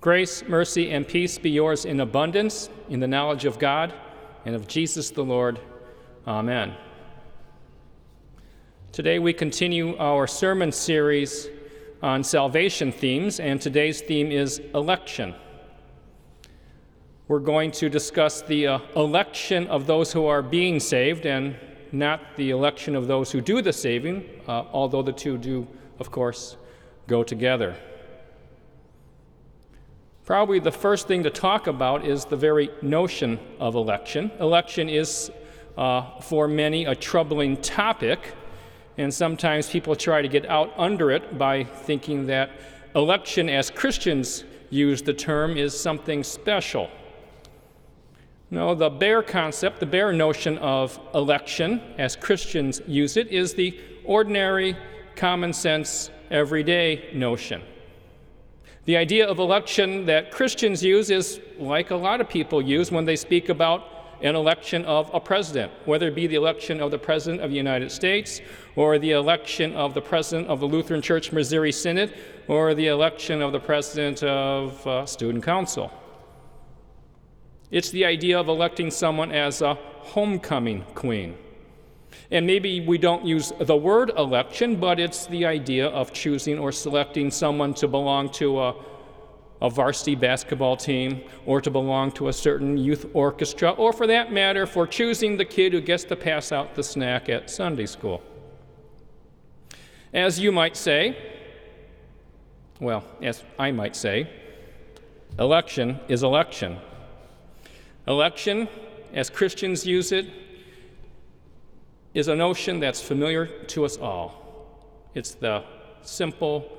[0.00, 3.92] Grace, mercy, and peace be yours in abundance in the knowledge of God
[4.46, 5.60] and of Jesus the Lord.
[6.26, 6.74] Amen.
[8.92, 11.50] Today we continue our sermon series
[12.02, 15.34] on salvation themes, and today's theme is election.
[17.28, 21.56] We're going to discuss the uh, election of those who are being saved and
[21.92, 26.10] not the election of those who do the saving, uh, although the two do, of
[26.10, 26.56] course,
[27.06, 27.76] go together.
[30.30, 34.30] Probably the first thing to talk about is the very notion of election.
[34.38, 35.28] Election is,
[35.76, 38.20] uh, for many, a troubling topic,
[38.96, 42.52] and sometimes people try to get out under it by thinking that
[42.94, 46.88] election, as Christians use the term, is something special.
[48.52, 53.76] No, the bare concept, the bare notion of election, as Christians use it, is the
[54.04, 54.76] ordinary,
[55.16, 57.62] common sense, everyday notion.
[58.86, 63.04] The idea of election that Christians use is like a lot of people use when
[63.04, 63.84] they speak about
[64.22, 67.56] an election of a president, whether it be the election of the President of the
[67.56, 68.40] United States,
[68.76, 72.14] or the election of the President of the Lutheran Church Missouri Synod,
[72.48, 75.90] or the election of the President of uh, Student Council.
[77.70, 81.36] It's the idea of electing someone as a homecoming queen.
[82.30, 86.70] And maybe we don't use the word election, but it's the idea of choosing or
[86.72, 88.74] selecting someone to belong to a,
[89.62, 94.32] a, varsity basketball team or to belong to a certain youth orchestra, or for that
[94.32, 98.22] matter, for choosing the kid who gets to pass out the snack at Sunday school.
[100.12, 101.16] As you might say,
[102.80, 104.28] well, as I might say,
[105.38, 106.78] election is election.
[108.06, 108.68] Election,
[109.12, 110.26] as Christians use it,
[112.14, 114.40] is a notion that's familiar to us all.
[115.14, 115.64] It's the
[116.02, 116.70] simple,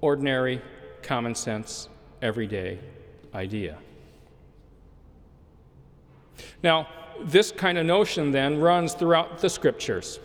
[0.00, 0.62] ordinary,
[1.02, 1.88] common sense,
[2.22, 2.78] everyday
[3.34, 3.78] idea.
[6.62, 6.88] Now,
[7.22, 10.18] this kind of notion then runs throughout the scriptures.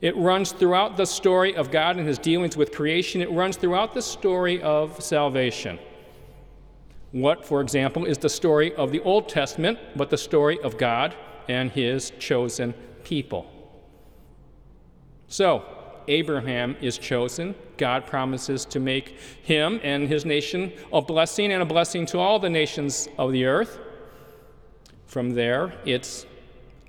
[0.00, 3.20] It runs throughout the story of God and his dealings with creation.
[3.20, 5.78] It runs throughout the story of salvation.
[7.10, 11.16] What, for example, is the story of the Old Testament, but the story of God
[11.48, 12.74] and his chosen
[13.08, 13.50] people.
[15.28, 15.64] So,
[16.08, 17.54] Abraham is chosen.
[17.78, 22.38] God promises to make him and his nation a blessing and a blessing to all
[22.38, 23.78] the nations of the earth.
[25.06, 26.26] From there, it's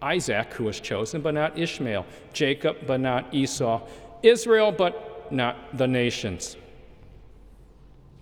[0.02, 3.81] Isaac who was chosen, but not Ishmael, Jacob, but not Esau,
[4.22, 6.58] Israel, but not the nations.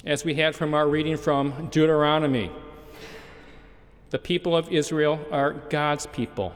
[0.06, 2.52] As we had from our reading from Deuteronomy,
[4.12, 6.54] the people of Israel are God's people.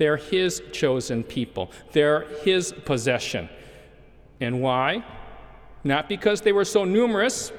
[0.00, 3.50] They're His chosen people, they're His possession.
[4.40, 5.04] And why?
[5.84, 7.52] Not because they were so numerous,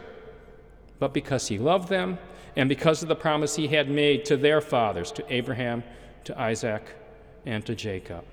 [0.97, 2.17] but because He loved them
[2.55, 5.83] and because of the promise He had made to their fathers, to Abraham,
[6.23, 6.83] to Isaac,
[7.45, 8.25] and to Jacob.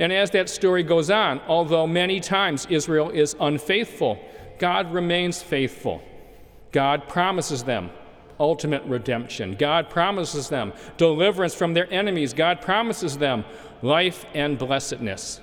[0.00, 4.18] And as that story goes on, although many times Israel is unfaithful,
[4.58, 6.02] God remains faithful.
[6.72, 7.92] God promises them
[8.42, 9.54] ultimate redemption.
[9.54, 12.34] God promises them deliverance from their enemies.
[12.34, 13.44] God promises them
[13.80, 15.40] life and blessedness.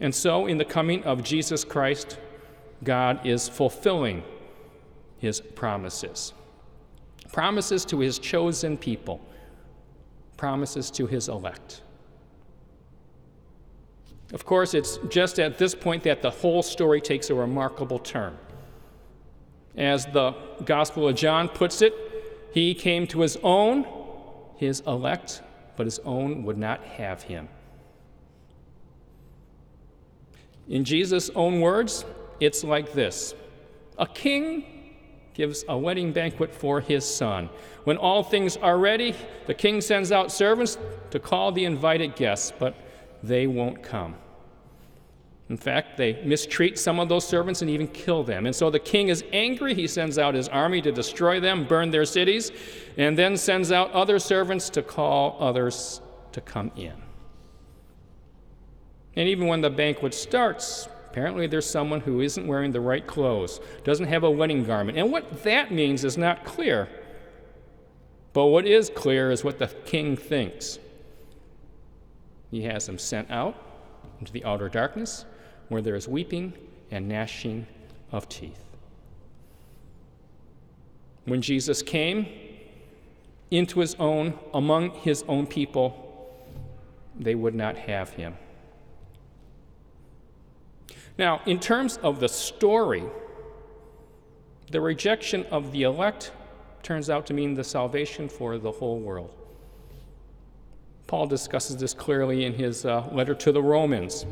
[0.00, 2.18] And so, in the coming of Jesus Christ,
[2.82, 4.22] God is fulfilling
[5.18, 6.32] his promises.
[7.32, 9.20] Promises to his chosen people,
[10.38, 11.82] promises to his elect.
[14.32, 18.38] Of course, it's just at this point that the whole story takes a remarkable turn.
[19.78, 20.34] As the
[20.64, 21.94] Gospel of John puts it,
[22.52, 23.86] he came to his own,
[24.56, 25.40] his elect,
[25.76, 27.48] but his own would not have him.
[30.68, 32.04] In Jesus' own words,
[32.40, 33.34] it's like this
[33.98, 34.64] A king
[35.32, 37.48] gives a wedding banquet for his son.
[37.84, 39.14] When all things are ready,
[39.46, 40.76] the king sends out servants
[41.12, 42.74] to call the invited guests, but
[43.22, 44.16] they won't come.
[45.48, 48.44] In fact, they mistreat some of those servants and even kill them.
[48.44, 49.74] And so the king is angry.
[49.74, 52.52] He sends out his army to destroy them, burn their cities,
[52.98, 56.02] and then sends out other servants to call others
[56.32, 56.92] to come in.
[59.16, 63.58] And even when the banquet starts, apparently there's someone who isn't wearing the right clothes,
[63.84, 64.98] doesn't have a wedding garment.
[64.98, 66.88] And what that means is not clear.
[68.34, 70.78] But what is clear is what the king thinks.
[72.50, 73.56] He has them sent out
[74.20, 75.24] into the outer darkness
[75.68, 76.52] where there is weeping
[76.90, 77.66] and gnashing
[78.12, 78.64] of teeth.
[81.26, 82.26] When Jesus came
[83.50, 86.04] into his own, among his own people,
[87.18, 88.34] they would not have him.
[91.18, 93.04] Now, in terms of the story,
[94.70, 96.32] The rejection of the elect
[96.82, 99.34] turns out to mean the salvation for the whole world.
[101.06, 104.26] Paul discusses this clearly in his uh, letter to the Romans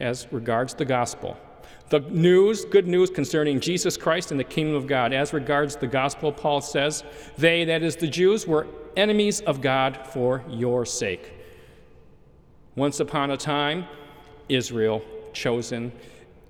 [0.00, 1.36] as regards the gospel.
[1.90, 5.12] The news, good news concerning Jesus Christ and the kingdom of God.
[5.12, 7.02] As regards the gospel, Paul says,
[7.38, 8.66] They, that is the Jews, were
[8.96, 11.32] enemies of God for your sake.
[12.76, 13.86] Once upon a time,
[14.48, 15.02] Israel
[15.32, 15.92] chosen,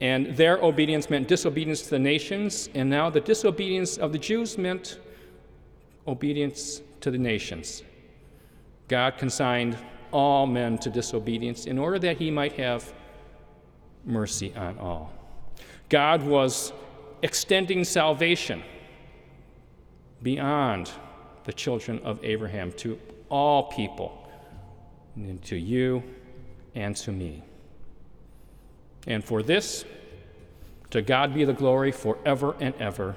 [0.01, 4.59] and their obedience meant disobedience to the nations, and now the disobedience of the Jews
[4.59, 4.99] meant
[6.07, 7.83] obedience to the nations.
[8.89, 9.77] God consigned
[10.13, 12.93] all men to disobedience in order that he might have
[14.09, 15.13] mercy on all.
[15.89, 16.73] God was
[17.23, 18.63] extending salvation
[20.23, 20.91] beyond
[21.45, 24.29] the children of Abraham to all people,
[25.15, 26.03] and to you
[26.75, 27.43] and to me.
[29.07, 29.85] And for this,
[30.91, 33.17] to God be the glory forever and ever.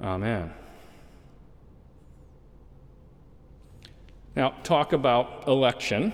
[0.00, 0.52] Amen.
[4.36, 6.12] Now, talk about election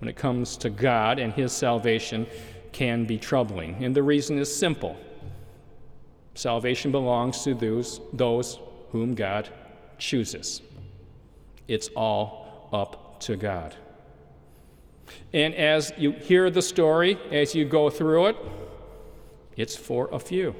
[0.00, 2.26] when it comes to God and His salvation
[2.74, 3.82] can be troubling.
[3.82, 4.98] And the reason is simple
[6.34, 8.58] salvation belongs to those, those
[8.90, 9.48] whom God
[9.98, 10.60] chooses.
[11.68, 13.76] It's all up to God.
[15.32, 18.36] And as you hear the story, as you go through it,
[19.56, 20.56] it's for a few.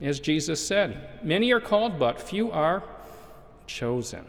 [0.00, 2.82] As Jesus said, many are called, but few are
[3.68, 4.24] chosen.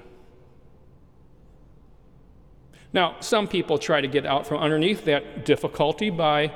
[2.95, 6.53] Now, some people try to get out from underneath that difficulty by,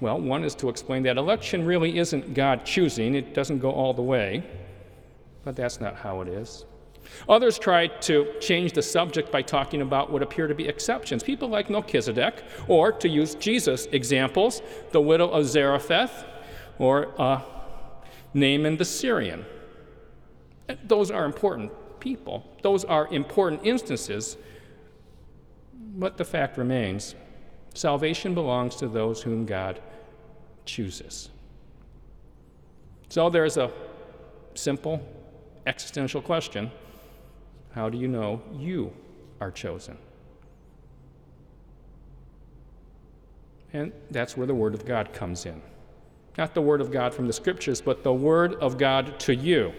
[0.00, 3.94] well, one is to explain that election really isn't God choosing, it doesn't go all
[3.94, 4.42] the way,
[5.44, 6.64] but that's not how it is.
[7.28, 11.48] Others try to change the subject by talking about what appear to be exceptions, people
[11.48, 16.24] like Melchizedek, or to use Jesus examples, the widow of Zarephath,
[16.80, 17.40] or uh,
[18.34, 19.46] Naaman the Syrian.
[20.88, 21.70] Those are important
[22.00, 24.36] people, those are important instances
[25.98, 27.14] but the fact remains
[27.74, 29.80] salvation belongs to those whom God
[30.64, 31.28] chooses.
[33.08, 33.70] So there's a
[34.54, 35.06] simple
[35.66, 36.70] existential question
[37.72, 38.92] How do you know you
[39.40, 39.98] are chosen?
[43.72, 45.60] And that's where the Word of God comes in.
[46.38, 49.72] Not the Word of God from the Scriptures, but the Word of God to you.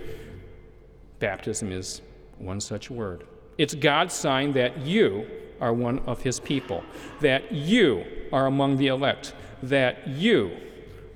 [1.20, 2.02] Baptism is
[2.38, 3.26] one such word.
[3.58, 5.28] It's God's sign that you
[5.62, 6.84] are one of his people,
[7.22, 9.34] that you are among the elect,
[9.64, 10.52] that you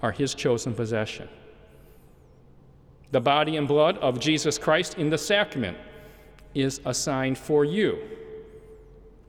[0.02, 1.30] are his chosen possession.
[3.12, 5.78] The body and blood of Jesus Christ in the sacrament
[6.56, 8.00] is a sign for you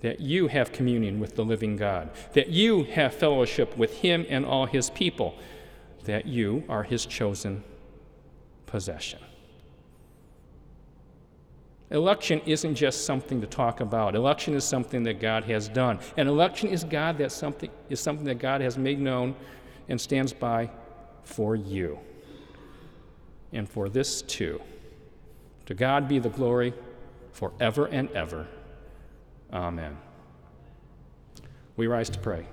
[0.00, 4.44] that you have communion with the living God, that you have fellowship with him and
[4.44, 5.34] all his people,
[6.04, 7.64] that you are his chosen
[8.66, 9.18] possession.
[11.90, 14.14] Election isn't just something to talk about.
[14.14, 15.98] Election is something that God has done.
[16.16, 19.36] And election is God that something is something that God has made known
[19.88, 20.70] and stands by
[21.22, 21.98] for you.
[23.52, 24.60] And for this too.
[25.66, 26.74] To God be the glory
[27.32, 28.48] forever and ever.
[29.52, 29.96] Amen.
[31.76, 32.46] We rise to pray.